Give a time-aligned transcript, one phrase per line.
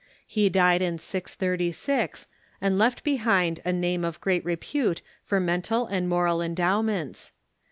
[0.25, 2.27] He died in 636, Decretals
[2.59, 7.33] am]^ |gft; behind a name of great repute for mental and moral endowments.